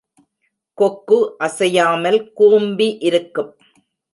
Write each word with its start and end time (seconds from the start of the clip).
கொக்கு 0.77 1.19
அசையாமல் 1.39 2.19
கூம்பி 2.33 2.89
இருக்கும். 3.01 3.51